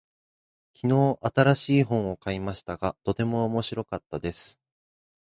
[0.73, 4.59] 昨日、新しい本を買いましたが、とても面白かったです。